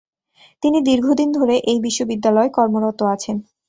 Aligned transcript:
তিনি 0.63 0.77
দীর্ঘদিন 0.81 1.29
ধরে 1.31 1.55
এই 1.71 1.79
বিশ্ববিদ্যালয়ে 1.85 2.49
কর্মরত 2.49 2.99
আছেন। 3.13 3.35